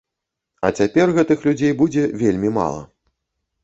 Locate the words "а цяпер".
0.69-1.13